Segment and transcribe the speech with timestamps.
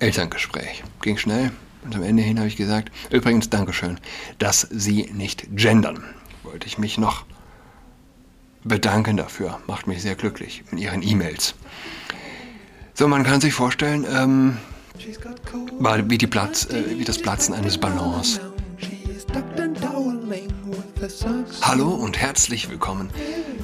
[0.00, 0.82] Elterngespräch.
[1.02, 1.50] Ging schnell
[1.84, 3.98] und am Ende hin habe ich gesagt, übrigens Dankeschön,
[4.38, 6.04] dass Sie nicht gendern.
[6.42, 7.24] Wollte ich mich noch
[8.64, 9.60] bedanken dafür.
[9.66, 11.54] Macht mich sehr glücklich in Ihren E-Mails.
[12.94, 14.58] So, man kann sich vorstellen, ähm,
[14.98, 18.40] wie, Platz, äh, wie das Platzen eines Ballons.
[21.62, 23.10] Hallo und herzlich willkommen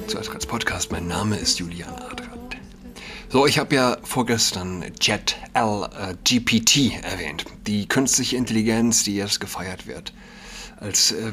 [0.07, 0.91] zu Adrats Podcast.
[0.91, 2.24] Mein Name ist Julian Adrat.
[3.29, 9.39] So, ich habe ja vorgestern Jet L äh, GPT erwähnt, die künstliche Intelligenz, die jetzt
[9.39, 10.13] gefeiert wird
[10.79, 11.31] als äh,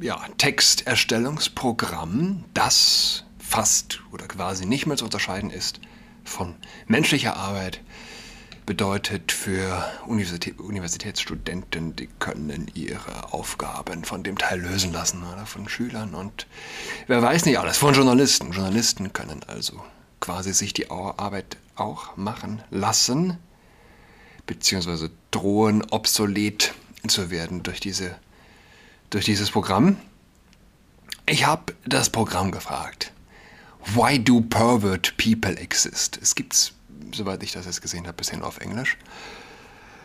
[0.00, 5.80] ja, Texterstellungsprogramm, das fast oder quasi nicht mehr zu unterscheiden ist
[6.24, 6.54] von
[6.86, 7.82] menschlicher Arbeit
[8.66, 15.68] bedeutet für Universität, Universitätsstudenten, die können ihre Aufgaben von dem Teil lösen lassen oder von
[15.68, 16.48] Schülern und
[17.06, 18.50] wer weiß nicht alles, von Journalisten.
[18.50, 19.84] Journalisten können also
[20.20, 23.38] quasi sich die Arbeit auch machen lassen,
[24.46, 26.74] beziehungsweise drohen obsolet
[27.06, 28.16] zu werden durch, diese,
[29.10, 29.96] durch dieses Programm.
[31.26, 33.12] Ich habe das Programm gefragt.
[33.94, 36.18] Why do pervert people exist?
[36.20, 36.72] Es gibt
[37.14, 38.96] soweit ich das jetzt gesehen habe, bisher nur auf Englisch.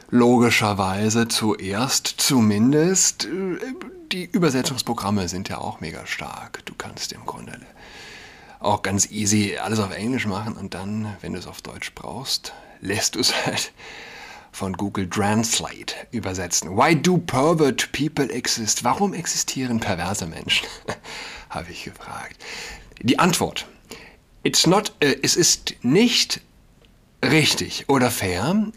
[0.10, 3.26] Logischerweise zuerst zumindest.
[3.26, 3.58] Äh,
[4.12, 6.66] die Übersetzungsprogramme sind ja auch mega stark.
[6.66, 7.54] Du kannst im Grunde
[8.62, 12.54] auch ganz easy alles auf Englisch machen und dann, wenn du es auf Deutsch brauchst,
[12.80, 13.74] lässt du es halt
[14.52, 16.78] von Google Translate übersetzen.
[16.78, 18.84] Why do pervert people exist?
[18.84, 20.68] Warum existieren perverse Menschen?
[21.50, 22.38] Habe ich gefragt.
[23.02, 23.68] Die Antwort.
[24.44, 26.42] It's not, äh, es ist nicht
[27.24, 28.72] richtig oder fair,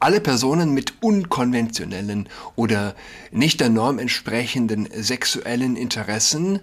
[0.00, 2.94] alle Personen mit unkonventionellen oder
[3.30, 6.60] nicht der Norm entsprechenden sexuellen Interessen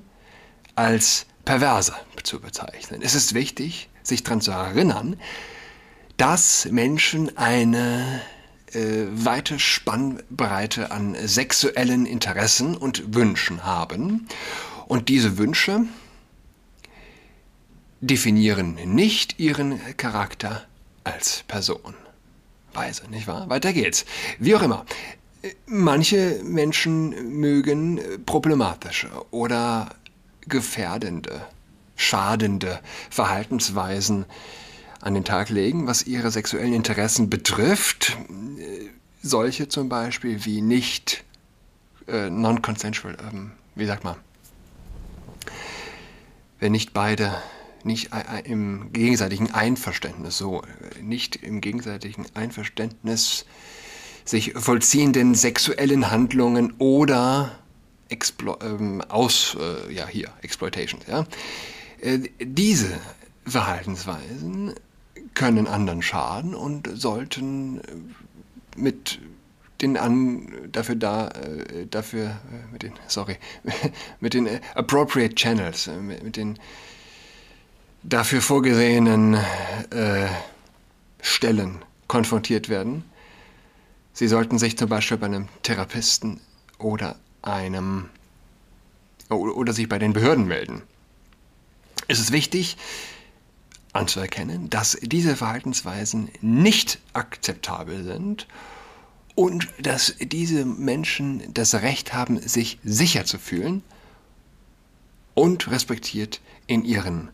[0.75, 3.01] als perverse zu bezeichnen.
[3.01, 5.19] Es ist wichtig, sich daran zu erinnern,
[6.17, 8.21] dass Menschen eine
[8.73, 14.27] äh, weite Spannbreite an sexuellen Interessen und Wünschen haben.
[14.87, 15.85] Und diese Wünsche
[18.01, 20.63] definieren nicht ihren Charakter
[21.03, 21.95] als Person.
[22.73, 23.49] Weise, nicht wahr?
[23.49, 24.05] Weiter geht's.
[24.39, 24.85] Wie auch immer.
[25.65, 29.95] Manche Menschen mögen problematische oder
[30.47, 31.41] gefährdende,
[31.95, 32.79] schadende
[33.09, 34.25] Verhaltensweisen
[35.01, 38.17] an den Tag legen, was ihre sexuellen Interessen betrifft.
[39.23, 41.23] Solche zum Beispiel wie nicht
[42.07, 44.15] äh, non-consensual, ähm, wie sagt man,
[46.59, 47.35] wenn nicht beide
[47.83, 48.09] nicht
[48.43, 50.61] im gegenseitigen Einverständnis, so,
[51.01, 53.45] nicht im gegenseitigen Einverständnis
[54.23, 57.57] sich vollziehenden sexuellen Handlungen oder
[58.11, 61.25] Explo ähm, aus, äh, ja, hier, Exploitation, ja.
[62.01, 62.99] Äh, diese
[63.45, 64.73] Verhaltensweisen
[65.33, 67.81] können anderen schaden und sollten äh,
[68.75, 69.19] mit
[69.81, 73.37] den an, dafür da, äh, dafür, äh, mit den, sorry,
[74.19, 76.59] mit den appropriate channels, mit, mit den
[78.03, 80.27] dafür vorgesehenen äh,
[81.21, 83.03] Stellen konfrontiert werden.
[84.13, 86.41] Sie sollten sich zum Beispiel bei einem Therapisten
[86.77, 88.09] oder einem
[89.29, 90.83] oder sich bei den Behörden melden.
[92.07, 92.77] Es ist wichtig
[93.93, 98.47] anzuerkennen, dass diese Verhaltensweisen nicht akzeptabel sind
[99.35, 103.83] und dass diese Menschen das Recht haben, sich sicher zu fühlen
[105.33, 107.29] und respektiert in ihren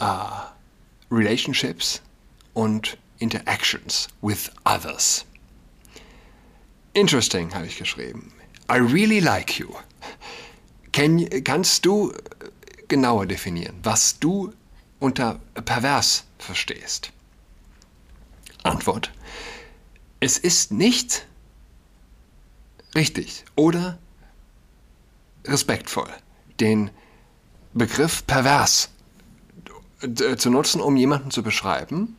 [0.00, 0.30] uh,
[1.10, 2.02] relationships
[2.54, 5.24] und interactions with others.
[6.92, 8.32] Interesting, habe ich geschrieben.
[8.68, 9.74] I really like you.
[10.92, 12.12] Can, kannst du
[12.88, 14.52] genauer definieren, was du
[14.98, 17.12] unter pervers verstehst?
[18.62, 19.12] Antwort.
[20.20, 21.26] Es ist nicht
[22.94, 23.98] richtig oder
[25.44, 26.10] respektvoll,
[26.58, 26.90] den
[27.74, 28.88] Begriff pervers
[30.00, 32.16] äh, zu nutzen, um jemanden zu beschreiben,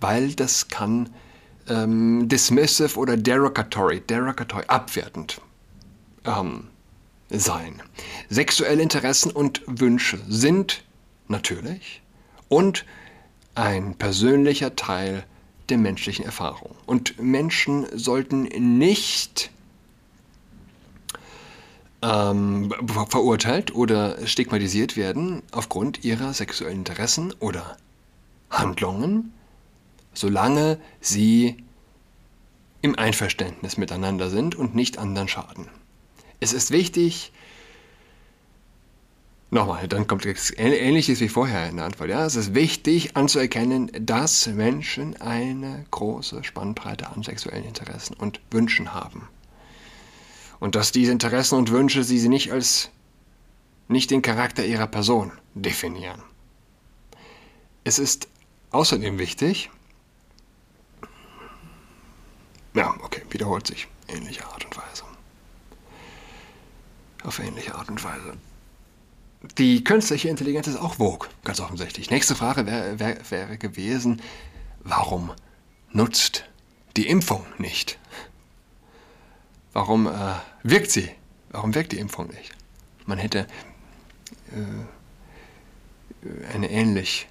[0.00, 1.10] weil das kann
[1.68, 5.40] ähm, dismissive oder derogatory, derogatory, abwertend
[6.24, 6.68] ähm,
[7.30, 7.82] sein.
[8.30, 10.84] Sexuelle Interessen und Wünsche sind
[11.28, 12.02] natürlich
[12.48, 12.84] und
[13.54, 15.24] ein persönlicher Teil
[15.68, 16.74] der menschlichen Erfahrung.
[16.86, 18.42] Und Menschen sollten
[18.78, 19.50] nicht
[22.02, 22.72] ähm,
[23.08, 27.76] verurteilt oder stigmatisiert werden aufgrund ihrer sexuellen Interessen oder
[28.50, 29.32] Handlungen,
[30.14, 31.56] solange sie
[32.82, 35.68] im Einverständnis miteinander sind und nicht anderen schaden.
[36.40, 37.32] Es ist wichtig,
[39.54, 40.26] Nochmal, dann kommt
[40.56, 42.10] ähnliches wie vorher in der Antwort.
[42.10, 48.92] Ja, es ist wichtig anzuerkennen, dass Menschen eine große Spannbreite an sexuellen Interessen und Wünschen
[48.92, 49.28] haben.
[50.58, 52.90] Und dass diese Interessen und Wünsche sie nicht als
[53.86, 56.20] nicht den Charakter ihrer Person definieren.
[57.84, 58.26] Es ist
[58.72, 59.70] außerdem wichtig,
[62.74, 65.04] ja, okay, wiederholt sich, ähnliche Art und Weise.
[67.22, 68.36] Auf ähnliche Art und Weise.
[69.58, 72.10] Die künstliche Intelligenz ist auch Vogue, ganz offensichtlich.
[72.10, 74.22] Nächste Frage wäre wär, wär gewesen,
[74.80, 75.32] warum
[75.90, 76.44] nutzt
[76.96, 77.98] die Impfung nicht?
[79.72, 81.10] Warum äh, wirkt sie?
[81.50, 82.52] Warum wirkt die Impfung nicht?
[83.06, 83.46] Man hätte
[84.52, 84.86] äh,
[86.54, 87.28] eine ähnlich.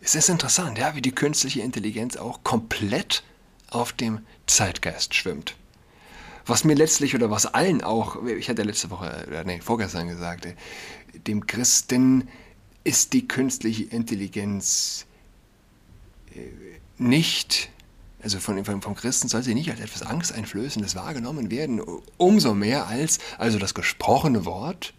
[0.00, 3.24] Es ist interessant, ja, wie die künstliche Intelligenz auch komplett
[3.70, 5.56] auf dem Zeitgeist schwimmt.
[6.46, 10.46] Was mir letztlich oder was allen auch, ich hatte letzte Woche, oder nee, vorgestern gesagt,
[11.26, 12.28] dem Christen
[12.84, 15.06] ist die künstliche Intelligenz
[16.34, 16.40] äh,
[16.98, 17.68] nicht,
[18.22, 21.80] also von, vom Christen soll sie nicht als etwas Angsteinflößendes wahrgenommen werden,
[22.16, 24.94] umso mehr als also das gesprochene Wort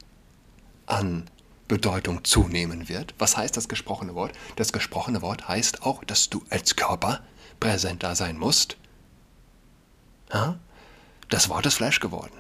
[0.86, 1.30] an
[1.68, 3.14] Bedeutung zunehmen wird.
[3.20, 4.34] Was heißt das gesprochene Wort?
[4.56, 7.22] Das gesprochene Wort heißt auch, dass du als Körper
[7.60, 8.78] präsent da sein musst.
[11.30, 12.36] Das Wort ist Fleisch geworden.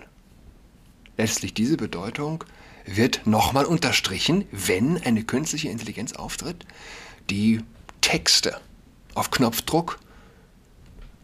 [1.17, 2.43] Letztlich diese Bedeutung
[2.85, 6.65] wird nochmal unterstrichen, wenn eine künstliche Intelligenz auftritt,
[7.29, 7.63] die
[8.01, 8.59] Texte
[9.13, 9.99] auf Knopfdruck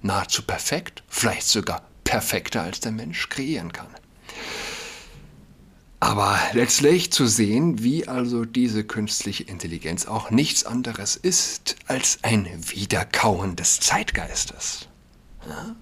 [0.01, 3.87] nahezu perfekt, vielleicht sogar perfekter als der Mensch kreieren kann.
[6.03, 12.45] Aber letztlich zu sehen, wie also diese künstliche Intelligenz auch nichts anderes ist als ein
[12.67, 14.89] Wiederkauen des Zeitgeistes.
[15.47, 15.77] Ja?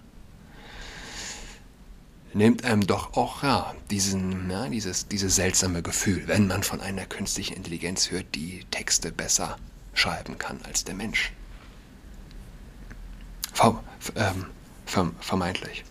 [2.33, 7.07] nimmt einem doch auch ja, diesen, ja, dieses, dieses seltsame Gefühl, wenn man von einer
[7.07, 9.57] künstlichen Intelligenz hört, die Texte besser
[9.95, 11.33] schreiben kann als der Mensch.
[13.53, 13.83] Ver,
[14.15, 14.45] ähm,
[14.85, 15.83] ver, vermeintlich.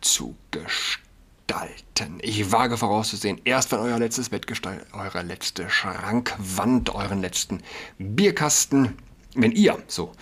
[0.01, 2.21] zu gestalten.
[2.23, 7.65] Ich wage vorauszusehen, erst wenn euer letztes Bett gestaltet, eure letzte Schrankwand, euren letzten
[7.99, 8.97] Bierkasten,
[9.35, 10.13] wenn ihr so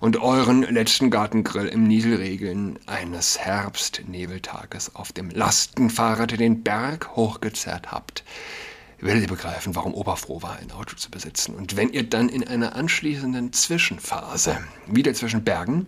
[0.00, 8.24] und euren letzten Gartengrill im Nieselregeln eines Herbstnebeltages auf dem Lastenfahrrad den Berg hochgezerrt habt,
[8.98, 11.54] werdet ihr begreifen, warum Opa froh war, ein Auto zu besitzen.
[11.54, 15.86] Und wenn ihr dann in einer anschließenden Zwischenphase wieder zwischen Bergen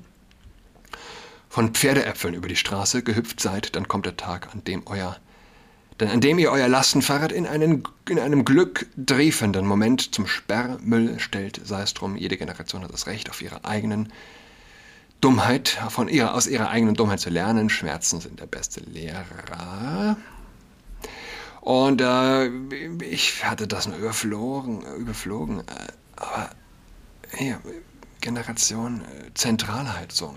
[1.49, 5.17] von Pferdeäpfeln über die Straße gehüpft seid, dann kommt der Tag, an dem euer
[6.01, 11.61] denn an dem ihr euer Lastenfahrrad in, einen, in einem glücktriefenden Moment zum Sperrmüll stellt,
[11.65, 14.13] sei es drum, jede Generation hat das Recht, auf ihre eigenen
[15.21, 17.71] Dummheit, von ihrer, aus ihrer eigenen Dummheit zu lernen.
[17.71, 20.17] Schmerzen sind der beste Lehrer.
[21.63, 22.47] Und äh,
[23.03, 25.61] ich hatte das nur überflogen, überflogen.
[25.61, 26.51] Äh, aber
[27.41, 27.59] ja,
[28.21, 30.37] Generation äh, Zentralheizung.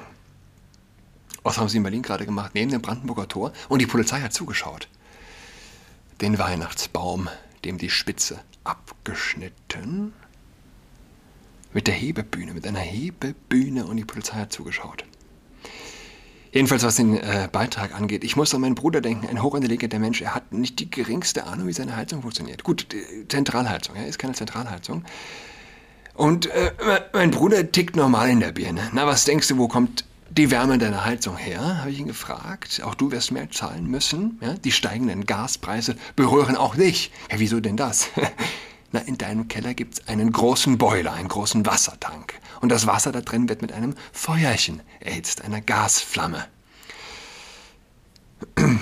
[1.44, 2.52] Was haben sie in Berlin gerade gemacht?
[2.54, 4.88] Neben dem Brandenburger Tor und die Polizei hat zugeschaut.
[6.22, 7.30] Den Weihnachtsbaum,
[7.64, 10.14] dem die Spitze abgeschnitten.
[11.74, 15.06] Mit der Hebebühne, mit einer Hebebühne und die Polizei hat zugeschaut.
[16.52, 20.22] Jedenfalls, was den äh, Beitrag angeht, ich muss an meinen Bruder denken, ein hochintelligenter Mensch,
[20.22, 22.64] er hat nicht die geringste Ahnung, wie seine Heizung funktioniert.
[22.64, 22.88] Gut,
[23.28, 25.06] Zentralheizung, er ist keine Zentralheizung.
[26.16, 26.72] Und äh,
[27.14, 28.90] mein Bruder tickt normal in der Birne.
[28.94, 31.80] Na, was denkst du, wo kommt die Wärme deiner Heizung her?
[31.80, 32.82] Habe ich ihn gefragt.
[32.84, 34.40] Auch du wirst mehr zahlen müssen.
[34.42, 34.54] Ja?
[34.54, 37.12] Die steigenden Gaspreise berühren auch dich.
[37.32, 38.10] Ja, wieso denn das?
[38.92, 42.34] Na, in deinem Keller gibt es einen großen Boiler, einen großen Wassertank.
[42.62, 46.48] Und das Wasser da drin wird mit einem Feuerchen erhitzt, einer Gasflamme.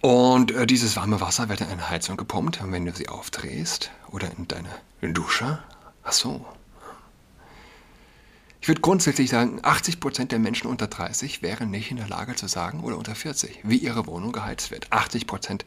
[0.00, 4.30] Und äh, dieses warme Wasser wird in eine Heizung gepumpt, wenn du sie aufdrehst oder
[4.38, 4.70] in deine
[5.12, 5.58] Dusche
[6.08, 6.46] Ach so.
[8.68, 12.48] Ich würde grundsätzlich sagen, 80% der Menschen unter 30 wären nicht in der Lage zu
[12.48, 14.92] sagen, oder unter 40, wie ihre Wohnung geheizt wird.
[14.92, 15.62] 80%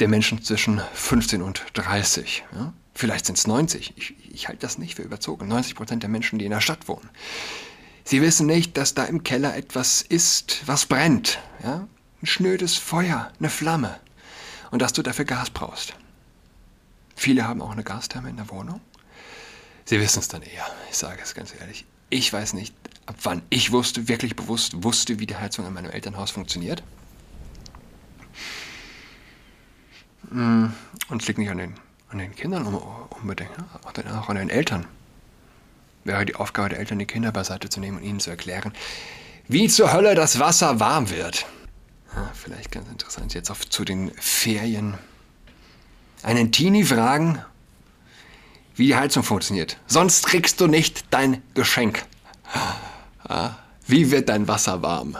[0.00, 2.42] der Menschen zwischen 15 und 30.
[2.54, 2.72] Ja?
[2.94, 3.98] Vielleicht sind es 90.
[3.98, 5.52] Ich, ich halte das nicht für überzogen.
[5.52, 7.10] 90% der Menschen, die in der Stadt wohnen.
[8.02, 11.38] Sie wissen nicht, dass da im Keller etwas ist, was brennt.
[11.62, 11.86] Ja?
[12.22, 14.00] Ein schnödes Feuer, eine Flamme.
[14.70, 15.92] Und dass du dafür Gas brauchst.
[17.14, 18.80] Viele haben auch eine Gastherme in der Wohnung.
[19.84, 20.64] Sie wissen es dann eher.
[20.90, 21.84] Ich sage es ganz ehrlich.
[22.12, 22.74] Ich weiß nicht,
[23.06, 26.82] ab wann ich wusste, wirklich bewusst wusste, wie die Heizung in meinem Elternhaus funktioniert.
[30.30, 30.66] Mm,
[31.08, 31.74] und es liegt nicht an den,
[32.10, 33.50] an den Kindern unbedingt,
[33.82, 34.86] auch an den Eltern.
[36.04, 38.74] Wäre die Aufgabe der Eltern, die Kinder beiseite zu nehmen und ihnen zu erklären,
[39.48, 41.46] wie zur Hölle das Wasser warm wird.
[42.14, 44.98] Ja, vielleicht ganz interessant jetzt auf zu den Ferien.
[46.22, 47.42] Einen Teenie fragen,
[48.74, 49.78] wie die Heizung funktioniert.
[49.86, 52.04] Sonst kriegst du nicht dein Geschenk.
[53.86, 55.16] Wie wird dein Wasser warm?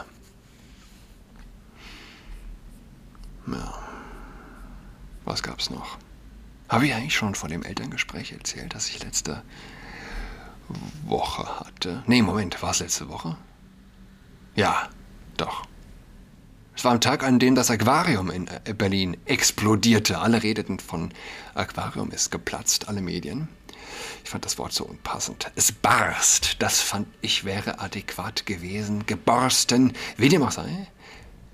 [3.47, 3.79] Ja.
[5.25, 5.97] Was gab's noch?
[6.69, 9.43] Habe ich eigentlich schon von dem Elterngespräch erzählt, das ich letzte
[11.05, 12.03] Woche hatte?
[12.07, 13.37] Nee, Moment, war es letzte Woche?
[14.55, 14.89] Ja,
[15.37, 15.65] doch.
[16.83, 20.19] Es war am Tag, an dem das Aquarium in äh, Berlin explodierte.
[20.19, 21.13] Alle redeten von
[21.55, 23.47] Aquarium ist geplatzt, alle Medien.
[24.21, 25.49] Ich fand das Wort so unpassend.
[25.55, 29.05] Es barst, das fand ich wäre adäquat gewesen.
[29.05, 30.89] Geborsten, wie dem auch sei.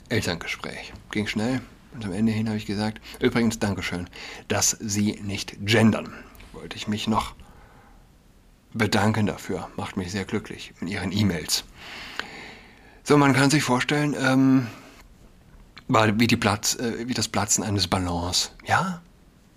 [0.09, 0.93] Elterngespräch.
[1.11, 1.61] Ging schnell.
[1.93, 4.09] Und am Ende hin habe ich gesagt, übrigens Dankeschön,
[4.47, 6.11] dass Sie nicht gendern.
[6.53, 7.35] Wollte ich mich noch
[8.73, 9.69] bedanken dafür.
[9.77, 11.65] Macht mich sehr glücklich in Ihren E-Mails.
[13.03, 14.67] So, man kann sich vorstellen, ähm,
[15.89, 18.51] war wie, die Platz, äh, wie das Platzen eines Ballons.
[18.65, 19.01] Ja,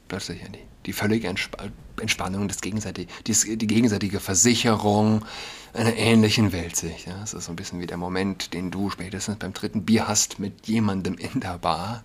[0.09, 1.55] plötzlich die, die völlige Entsp
[2.01, 5.27] Entspannung, das gegenseitige, die, die, gegenseitige Versicherung
[5.75, 7.07] einer ähnlichen Weltsicht.
[7.07, 10.09] Ja, das ist so ein bisschen wie der Moment, den du spätestens beim dritten Bier
[10.09, 12.03] hast mit jemandem in der Bar,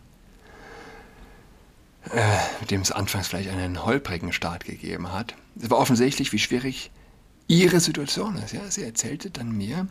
[2.11, 2.19] äh,
[2.59, 5.35] mit dem es anfangs vielleicht einen holprigen Start gegeben hat.
[5.59, 6.91] Es war offensichtlich, wie schwierig
[7.47, 8.51] ihre Situation ist.
[8.51, 9.87] Ja, sie erzählte dann mir,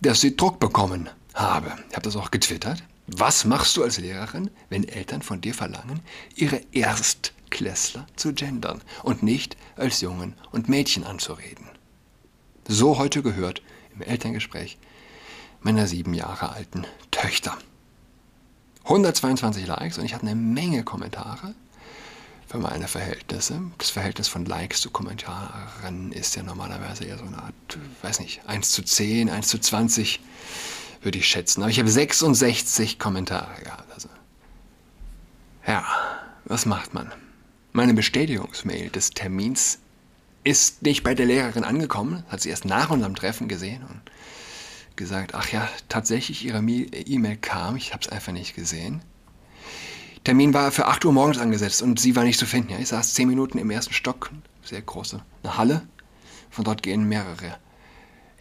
[0.00, 1.72] dass sie Druck bekommen habe.
[1.90, 2.82] Ich habe das auch getwittert.
[3.10, 6.00] Was machst du als Lehrerin, wenn Eltern von dir verlangen,
[6.34, 11.66] ihre Erstklässler zu gendern und nicht als Jungen und Mädchen anzureden?
[12.68, 13.62] So heute gehört
[13.94, 14.76] im Elterngespräch
[15.62, 17.56] meiner sieben Jahre alten Töchter.
[18.84, 21.54] 122 Likes und ich hatte eine Menge Kommentare
[22.46, 23.62] für meine Verhältnisse.
[23.78, 28.46] Das Verhältnis von Likes zu Kommentaren ist ja normalerweise eher so eine Art, weiß nicht,
[28.46, 30.20] 1 zu 10, 1 zu 20
[31.02, 31.62] würde ich schätzen.
[31.62, 33.92] Aber ich habe 66 Kommentare gehabt.
[33.92, 34.08] Also.
[35.66, 35.84] Ja,
[36.44, 37.12] was macht man?
[37.72, 39.78] Meine Bestätigungsmail des Termins
[40.44, 44.00] ist nicht bei der Lehrerin angekommen, hat sie erst nach unserem Treffen gesehen und
[44.96, 49.02] gesagt, ach ja, tatsächlich, ihre E-Mail kam, ich habe es einfach nicht gesehen.
[50.24, 52.70] Termin war für 8 Uhr morgens angesetzt und sie war nicht zu finden.
[52.70, 54.30] Ja, ich saß 10 Minuten im ersten Stock,
[54.62, 55.82] sehr große, eine Halle.
[56.50, 57.56] Von dort gehen mehrere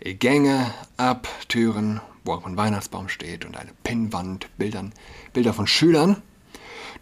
[0.02, 4.94] Gänge ab, Türen, wo auch ein Weihnachtsbaum steht und eine Pinnwand, Bildern,
[5.34, 6.22] Bilder von Schülern.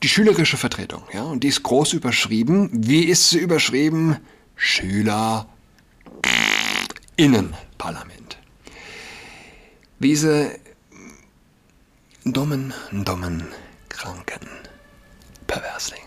[0.03, 2.70] Die schülerische Vertretung, ja, und die ist groß überschrieben.
[2.72, 4.17] Wie ist sie überschrieben?
[4.55, 5.48] Schüler
[7.15, 8.38] Innenparlament.
[10.00, 10.60] Diese
[12.25, 13.48] dummen, dummen,
[13.89, 14.48] kranken
[15.48, 16.03] Perverslinge.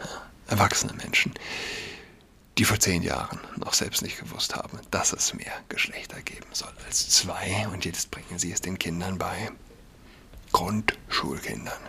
[0.00, 0.06] Ja,
[0.48, 1.32] erwachsene Menschen,
[2.58, 6.72] die vor zehn Jahren noch selbst nicht gewusst haben, dass es mehr Geschlechter geben soll
[6.86, 9.50] als zwei und jetzt bringen sie es den Kindern bei.
[10.52, 11.80] Grundschulkindern.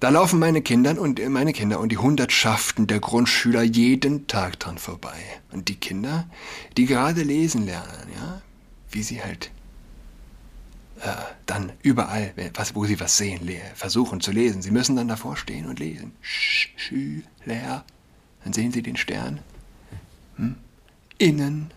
[0.00, 4.78] Da laufen meine Kinder und meine Kinder und die Hundertschaften der Grundschüler jeden Tag dran
[4.78, 5.16] vorbei.
[5.52, 6.26] Und die Kinder,
[6.76, 8.42] die gerade lesen lernen, ja,
[8.90, 9.52] wie sie halt
[11.02, 11.12] äh,
[11.46, 14.62] dann überall, was, wo sie was sehen, versuchen zu lesen.
[14.62, 16.16] Sie müssen dann davor stehen und lesen.
[16.20, 17.84] Schüler.
[18.42, 19.40] Dann sehen sie den Stern.
[21.18, 21.70] Innen.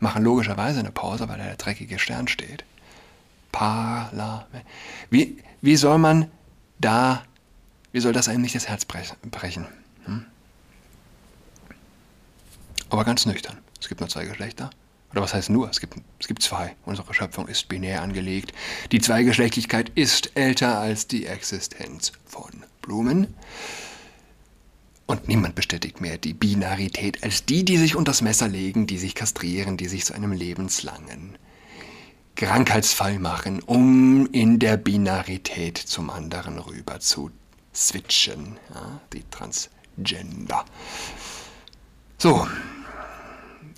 [0.00, 2.64] Machen logischerweise eine Pause, weil da der dreckige Stern steht.
[3.52, 4.66] Parlament.
[5.10, 6.30] Wie, wie soll man
[6.78, 7.22] da,
[7.92, 9.66] wie soll das einem nicht das Herz brechen?
[10.04, 10.26] Hm?
[12.90, 13.58] Aber ganz nüchtern.
[13.80, 14.70] Es gibt nur zwei Geschlechter.
[15.12, 15.70] Oder was heißt nur?
[15.70, 16.74] Es gibt, es gibt zwei.
[16.84, 18.52] Unsere Schöpfung ist binär angelegt.
[18.90, 22.50] Die Zweigeschlechtlichkeit ist älter als die Existenz von
[22.82, 23.32] Blumen.
[25.06, 29.14] Und niemand bestätigt mehr die Binarität als die, die sich unters Messer legen, die sich
[29.14, 31.36] kastrieren, die sich zu einem lebenslangen
[32.36, 37.30] Krankheitsfall machen, um in der Binarität zum anderen rüber zu
[37.74, 38.58] switchen.
[38.74, 40.64] Ja, die Transgender.
[42.18, 42.48] So,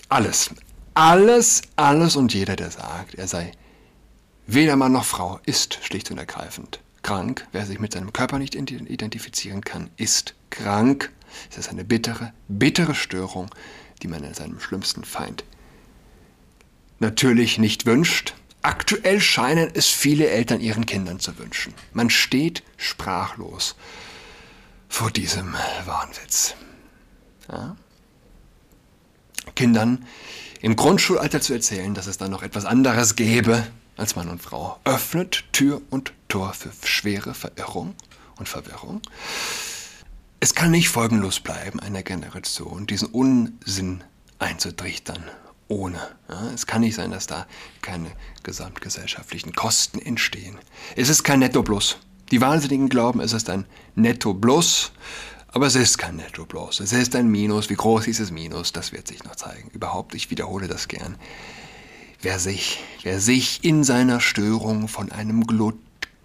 [0.09, 0.51] alles,
[0.93, 3.51] alles, alles und jeder, der sagt, er sei
[4.47, 7.47] weder Mann noch Frau, ist schlicht und ergreifend krank.
[7.53, 11.13] Wer sich mit seinem Körper nicht identifizieren kann, ist krank.
[11.49, 13.49] Es ist eine bittere, bittere Störung,
[14.03, 15.45] die man in seinem schlimmsten Feind
[16.99, 18.33] natürlich nicht wünscht.
[18.61, 21.73] Aktuell scheinen es viele Eltern ihren Kindern zu wünschen.
[21.93, 23.77] Man steht sprachlos
[24.89, 25.53] vor diesem
[25.85, 26.55] Wahnwitz.
[27.49, 27.77] Ja?
[29.55, 30.05] Kindern
[30.59, 33.65] im Grundschulalter zu erzählen, dass es da noch etwas anderes gäbe
[33.97, 37.95] als Mann und Frau, öffnet Tür und Tor für schwere Verirrung
[38.37, 39.01] und Verwirrung.
[40.39, 44.03] Es kann nicht folgenlos bleiben, einer Generation diesen Unsinn
[44.39, 45.23] einzutrichtern,
[45.67, 45.99] ohne.
[46.29, 47.47] Ja, es kann nicht sein, dass da
[47.81, 48.11] keine
[48.43, 50.57] gesamtgesellschaftlichen Kosten entstehen.
[50.95, 51.97] Es ist kein Netto Plus.
[52.31, 54.91] Die Wahnsinnigen glauben, es ist ein Netto Plus,
[55.47, 56.81] aber es ist kein Netto bloß.
[56.81, 57.69] Es ist ein Minus.
[57.69, 59.69] Wie groß dieses Minus, das wird sich noch zeigen.
[59.69, 61.15] Überhaupt, ich wiederhole das gern.
[62.21, 65.45] Wer sich, wer sich in seiner Störung von einem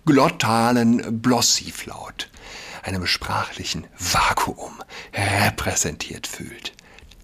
[0.05, 2.31] glottalen Blossivlaut,
[2.83, 4.83] einem sprachlichen Vakuum
[5.15, 6.73] repräsentiert fühlt,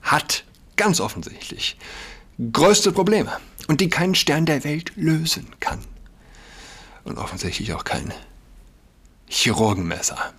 [0.02, 0.44] hat
[0.76, 1.78] ganz offensichtlich
[2.52, 5.80] größte Probleme und die kein Stern der Welt lösen kann.
[7.04, 8.12] Und offensichtlich auch kein
[9.28, 10.34] Chirurgenmesser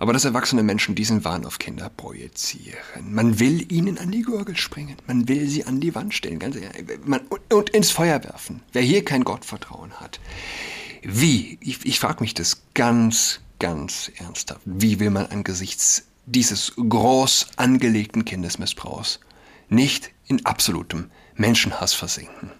[0.00, 3.12] aber dass erwachsene Menschen diesen Wahn auf Kinder projizieren.
[3.12, 6.56] Man will ihnen an die Gurgel springen, man will sie an die Wand stellen ganz
[6.56, 8.62] ehrlich, man, und, und, ins Feuer werfen.
[8.72, 10.18] Wer hier kein Gottvertrauen hat,
[11.02, 17.48] wie, ich, ich frage mich das ganz, ganz ernsthaft, wie will man angesichts dieses groß
[17.56, 19.20] angelegten Kindesmissbrauchs
[19.68, 22.50] nicht in absolutem Menschenhass versinken?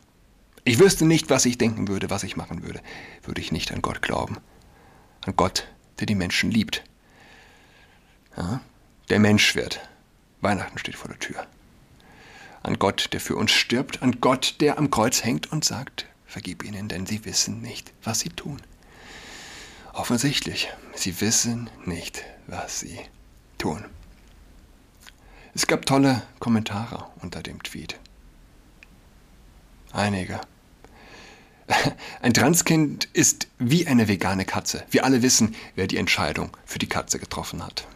[0.65, 2.83] Ich wüsste nicht, was ich denken würde, was ich machen würde,
[3.23, 4.37] würde ich nicht an Gott glauben.
[5.25, 5.69] An Gott,
[6.01, 6.85] der die Menschen liebt
[8.37, 8.61] ja,
[9.09, 9.81] der Mensch wird.
[10.41, 11.47] Weihnachten steht vor der Tür.
[12.63, 16.63] An Gott, der für uns stirbt, an Gott, der am Kreuz hängt und sagt, vergib
[16.63, 18.61] ihnen, denn sie wissen nicht, was sie tun.
[19.93, 22.99] Offensichtlich, sie wissen nicht, was sie
[23.59, 23.85] tun.
[25.55, 27.99] Es gab tolle Kommentare unter dem Tweet.
[29.93, 30.41] Einige.
[32.23, 34.85] Ein Transkind ist wie eine vegane Katze.
[34.91, 37.87] Wir alle wissen, wer die Entscheidung für die Katze getroffen hat.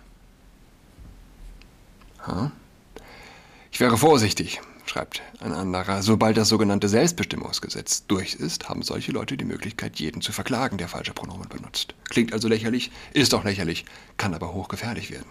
[3.70, 6.02] Ich wäre vorsichtig, schreibt ein anderer.
[6.02, 10.88] Sobald das sogenannte Selbstbestimmungsgesetz durch ist, haben solche Leute die Möglichkeit, jeden zu verklagen, der
[10.88, 11.94] falsche Pronomen benutzt.
[12.08, 13.84] Klingt also lächerlich, ist auch lächerlich,
[14.16, 15.26] kann aber hochgefährlich werden.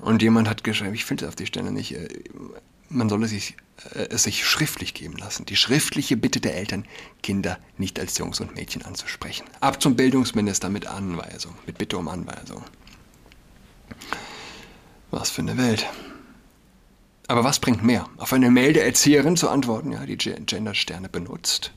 [0.00, 2.08] Und jemand hat geschrieben, ich finde es auf die Stelle nicht, äh,
[2.88, 3.56] man solle sich,
[3.94, 5.44] äh, es sich schriftlich geben lassen.
[5.46, 6.86] Die schriftliche Bitte der Eltern,
[7.22, 9.46] Kinder nicht als Jungs und Mädchen anzusprechen.
[9.60, 12.64] Ab zum Bildungsminister mit Anweisung, mit Bitte um Anweisung.
[15.10, 15.86] Was für eine Welt.
[17.26, 18.08] Aber was bringt mehr?
[18.16, 21.72] Auf eine Mail der Erzieherin zu antworten, ja, die Gendersterne benutzt.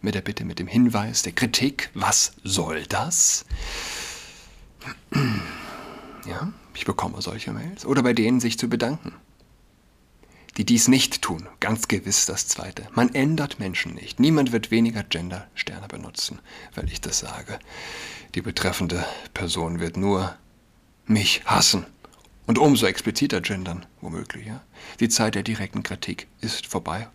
[0.00, 3.44] Mit der Bitte, mit dem Hinweis, der Kritik, was soll das?
[6.26, 7.86] Ja, ich bekomme solche Mails.
[7.86, 9.14] Oder bei denen sich zu bedanken.
[10.58, 12.88] Die dies nicht tun, ganz gewiss das Zweite.
[12.92, 14.20] Man ändert Menschen nicht.
[14.20, 16.40] Niemand wird weniger Gendersterne benutzen,
[16.74, 17.58] weil ich das sage.
[18.34, 20.36] Die betreffende Person wird nur
[21.08, 21.86] mich hassen.
[22.46, 24.46] Und umso expliziter gendern, womöglich.
[24.46, 24.62] Ja?
[25.00, 27.08] Die Zeit der direkten Kritik ist vorbei.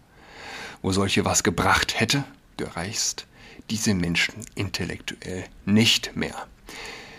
[0.81, 2.23] Wo solche was gebracht hätte,
[2.57, 3.25] du erreichst
[3.69, 6.47] diese Menschen intellektuell nicht mehr.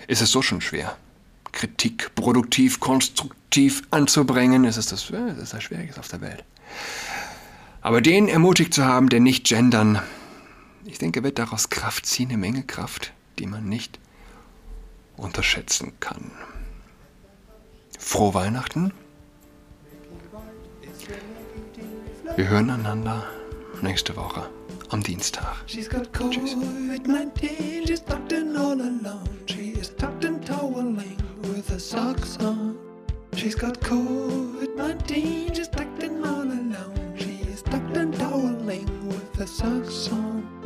[0.06, 0.96] Ist es so schon schwer,
[1.52, 4.64] Kritik produktiv, konstruktiv anzubringen?
[4.64, 6.44] Ist es das, ist das Schwierigste auf der Welt.
[7.80, 10.00] Aber den ermutigt zu haben, der nicht gendern,
[10.84, 13.98] ich denke, wird daraus Kraft ziehen, eine Menge Kraft, die man nicht
[15.16, 16.30] unterschätzen kann.
[17.98, 18.92] Frohe Weihnachten.
[22.36, 23.24] Wir hören einander
[23.82, 24.48] nächste Woche
[24.90, 25.56] am Dienstag.
[25.66, 29.28] She's got COVID-19, she's tucked in all alone.
[29.46, 32.76] She is tucked in toweling with her socks on.
[33.36, 37.14] She's got COVID-19, she's tucked in all alone.
[37.16, 40.63] She is tucked in toweling with her socks on.